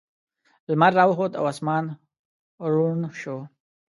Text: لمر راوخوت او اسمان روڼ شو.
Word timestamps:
لمر 0.69 0.91
راوخوت 0.97 1.31
او 1.39 1.45
اسمان 1.53 1.85
روڼ 2.73 2.95
شو. 3.19 3.37